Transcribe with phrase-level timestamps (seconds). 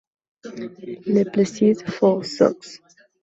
[1.13, 2.81] Le Plessis-Feu-Aussoux